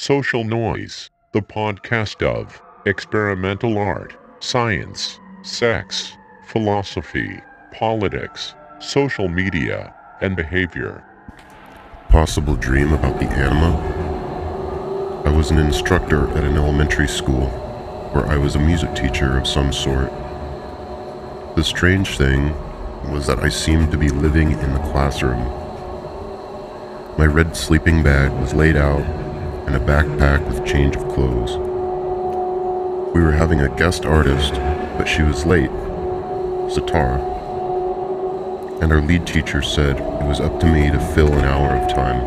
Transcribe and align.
Social 0.00 0.44
Noise, 0.44 1.10
the 1.32 1.42
podcast 1.42 2.26
of 2.26 2.62
experimental 2.86 3.76
art, 3.76 4.16
science, 4.42 5.20
sex, 5.42 6.16
philosophy, 6.46 7.38
politics, 7.74 8.54
social 8.78 9.28
media, 9.28 9.94
and 10.22 10.34
behavior. 10.34 11.04
Possible 12.08 12.56
dream 12.56 12.94
about 12.94 13.20
the 13.20 13.26
anima? 13.26 13.76
I 15.26 15.36
was 15.36 15.50
an 15.50 15.58
instructor 15.58 16.30
at 16.30 16.44
an 16.44 16.56
elementary 16.56 17.06
school 17.06 17.48
where 18.14 18.24
I 18.24 18.38
was 18.38 18.54
a 18.54 18.58
music 18.58 18.94
teacher 18.94 19.36
of 19.36 19.46
some 19.46 19.70
sort. 19.70 20.10
The 21.56 21.62
strange 21.62 22.16
thing 22.16 22.54
was 23.12 23.26
that 23.26 23.40
I 23.40 23.50
seemed 23.50 23.90
to 23.90 23.98
be 23.98 24.08
living 24.08 24.52
in 24.52 24.72
the 24.72 24.80
classroom. 24.92 25.44
My 27.18 27.26
red 27.26 27.54
sleeping 27.54 28.02
bag 28.02 28.32
was 28.40 28.54
laid 28.54 28.78
out 28.78 29.29
and 29.72 29.80
a 29.80 29.86
backpack 29.86 30.44
with 30.48 30.66
change 30.66 30.96
of 30.96 31.06
clothes. 31.10 31.56
We 33.14 33.22
were 33.22 33.30
having 33.30 33.60
a 33.60 33.76
guest 33.76 34.04
artist, 34.04 34.54
but 34.98 35.04
she 35.04 35.22
was 35.22 35.46
late, 35.46 35.70
Zatara. 36.70 37.22
And 38.82 38.92
our 38.92 39.00
lead 39.00 39.28
teacher 39.28 39.62
said 39.62 40.00
it 40.00 40.26
was 40.26 40.40
up 40.40 40.58
to 40.58 40.66
me 40.66 40.90
to 40.90 40.98
fill 41.14 41.32
an 41.32 41.44
hour 41.44 41.76
of 41.76 41.88
time. 41.88 42.20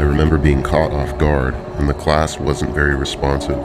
I 0.00 0.04
remember 0.04 0.38
being 0.38 0.62
caught 0.62 0.92
off 0.92 1.18
guard, 1.18 1.54
and 1.76 1.86
the 1.86 1.94
class 1.94 2.38
wasn't 2.38 2.74
very 2.74 2.96
responsive. 2.96 3.60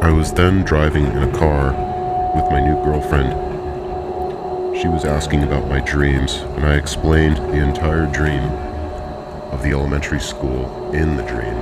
I 0.00 0.12
was 0.12 0.32
then 0.32 0.62
driving 0.62 1.06
in 1.06 1.24
a 1.24 1.32
car 1.36 1.72
with 2.36 2.48
my 2.52 2.60
new 2.60 2.76
girlfriend. 2.84 3.32
She 4.80 4.86
was 4.86 5.04
asking 5.04 5.42
about 5.42 5.66
my 5.66 5.80
dreams, 5.80 6.36
and 6.36 6.64
I 6.64 6.76
explained 6.76 7.38
the 7.38 7.66
entire 7.66 8.06
dream 8.06 8.71
of 9.52 9.62
the 9.62 9.70
elementary 9.70 10.18
school 10.18 10.90
in 10.92 11.16
the 11.16 11.22
dream. 11.22 11.56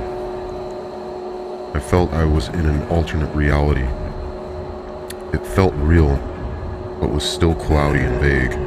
I 1.75 1.79
felt 1.79 2.11
I 2.13 2.25
was 2.25 2.47
in 2.47 2.65
an 2.65 2.81
alternate 2.87 3.33
reality. 3.35 3.85
It 5.33 5.45
felt 5.45 5.73
real, 5.75 6.15
but 6.99 7.11
was 7.11 7.23
still 7.23 7.53
cloudy 7.53 7.99
and 7.99 8.19
vague. 8.19 8.57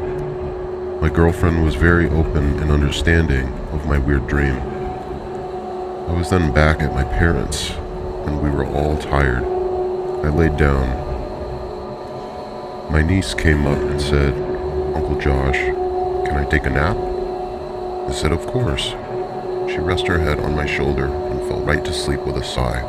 My 1.01 1.09
girlfriend 1.09 1.65
was 1.65 1.75
very 1.75 2.09
open 2.11 2.59
and 2.61 2.71
understanding 2.71 3.49
of 3.73 3.87
my 3.87 3.99
weird 3.99 4.27
dream. 4.27 4.57
I 6.09 6.13
was 6.13 6.31
then 6.31 6.53
back 6.53 6.81
at 6.81 6.95
my 6.95 7.05
parents', 7.05 7.71
and 8.27 8.43
we 8.43 8.51
were 8.51 8.67
all 8.67 8.97
tired. 8.99 9.45
I 10.25 10.29
laid 10.29 10.57
down. 10.57 11.03
My 12.91 13.03
niece 13.03 13.35
came 13.35 13.67
up 13.67 13.79
and 13.79 14.01
said, 14.01 14.35
Uncle 14.95 15.19
Josh, 15.19 15.57
can 15.57 16.37
I 16.37 16.45
take 16.45 16.67
a 16.67 16.71
nap? 16.71 16.97
I 18.09 18.13
said, 18.13 18.33
Of 18.33 18.47
course. 18.47 18.95
She 19.69 19.79
rested 19.79 20.09
her 20.09 20.19
head 20.19 20.41
on 20.41 20.55
my 20.55 20.67
shoulder 20.67 21.07
and 21.07 21.41
fell 21.49 21.61
right 21.61 21.85
to 21.85 21.93
sleep 21.93 22.21
with 22.21 22.37
a 22.37 22.45
sigh. 22.45 22.83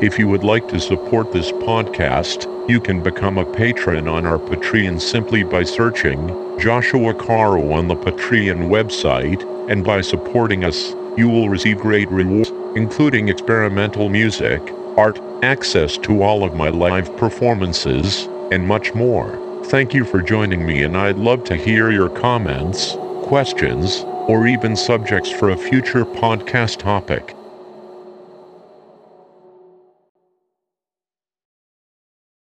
If 0.00 0.18
you 0.18 0.28
would 0.28 0.44
like 0.44 0.66
to 0.68 0.80
support 0.80 1.30
this 1.30 1.52
podcast, 1.52 2.46
you 2.70 2.80
can 2.80 3.02
become 3.02 3.36
a 3.36 3.44
patron 3.44 4.08
on 4.08 4.24
our 4.24 4.38
Patreon 4.38 5.00
simply 5.00 5.42
by 5.42 5.62
searching 5.62 6.28
Joshua 6.58 7.12
Caro 7.12 7.72
on 7.72 7.88
the 7.88 7.96
Patreon 7.96 8.68
website, 8.68 9.42
and 9.70 9.84
by 9.84 10.00
supporting 10.00 10.64
us, 10.64 10.94
you 11.18 11.28
will 11.28 11.48
receive 11.50 11.78
great 11.78 12.10
rewards, 12.10 12.50
including 12.76 13.28
experimental 13.28 14.08
music, 14.08 14.62
art, 14.96 15.20
access 15.42 15.98
to 15.98 16.22
all 16.22 16.44
of 16.44 16.54
my 16.54 16.68
live 16.68 17.14
performances, 17.16 18.26
and 18.52 18.66
much 18.66 18.94
more. 18.94 19.38
Thank 19.66 19.92
you 19.92 20.04
for 20.04 20.22
joining 20.22 20.64
me, 20.64 20.82
and 20.82 20.96
I'd 20.96 21.18
love 21.18 21.44
to 21.44 21.56
hear 21.56 21.90
your 21.90 22.08
comments, 22.08 22.96
questions, 23.22 24.04
or 24.30 24.46
even 24.46 24.76
subjects 24.76 25.28
for 25.28 25.50
a 25.50 25.56
future 25.56 26.04
podcast 26.04 26.76
topic. 26.76 27.39